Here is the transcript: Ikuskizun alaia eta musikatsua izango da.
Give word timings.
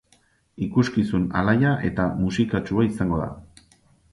Ikuskizun 0.67 1.27
alaia 1.41 1.73
eta 1.91 2.07
musikatsua 2.25 2.87
izango 2.89 3.21
da. 3.25 3.29